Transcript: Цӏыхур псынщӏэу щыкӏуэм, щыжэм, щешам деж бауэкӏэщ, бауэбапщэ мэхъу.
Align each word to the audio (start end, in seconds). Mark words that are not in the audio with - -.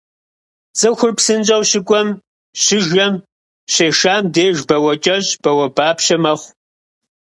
Цӏыхур 0.77 1.11
псынщӏэу 1.17 1.63
щыкӏуэм, 1.69 2.09
щыжэм, 2.63 3.13
щешам 3.73 4.23
деж 4.33 4.57
бауэкӏэщ, 4.67 5.25
бауэбапщэ 5.43 6.15
мэхъу. 6.23 6.49